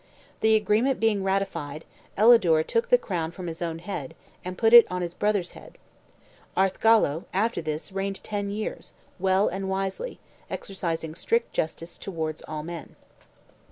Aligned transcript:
The 0.39 0.55
agreement 0.55 0.99
being 0.99 1.23
ratified, 1.23 1.85
Elidure 2.17 2.63
took 2.65 2.89
the 2.89 2.97
crown 2.97 3.29
from 3.29 3.45
his 3.45 3.61
own 3.61 3.77
head, 3.77 4.15
and 4.43 4.57
put 4.57 4.73
it 4.73 4.87
on 4.89 5.03
his 5.03 5.13
brother's 5.13 5.51
head. 5.51 5.77
Arthgallo 6.57 7.25
after 7.35 7.61
this 7.61 7.91
reigned 7.91 8.23
ten 8.23 8.49
years, 8.49 8.95
well 9.19 9.47
and 9.47 9.69
wisely, 9.69 10.17
exercising 10.49 11.13
strict 11.13 11.53
justice 11.53 11.99
towards 11.99 12.41
all 12.47 12.63
men. 12.63 12.95